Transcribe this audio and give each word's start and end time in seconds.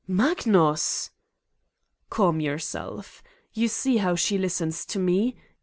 ...""Magnus!" 0.07 1.11
"Calm 2.09 2.39
yourself. 2.39 3.21
You 3.53 3.67
see 3.67 3.97
how 3.97 4.15
she 4.15 4.35
listens 4.39 4.83
to 4.87 4.97
me? 4.97 5.35